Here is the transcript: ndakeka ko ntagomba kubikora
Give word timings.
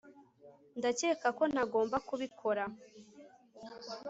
ndakeka 0.79 1.27
ko 1.37 1.43
ntagomba 1.51 1.97
kubikora 2.07 2.63